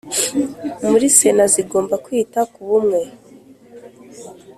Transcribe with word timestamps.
Muri 0.89 1.05
Sena 1.17 1.45
zigomba 1.53 1.95
kwita 2.05 2.39
ku 2.53 2.59
bumwe 2.69 3.01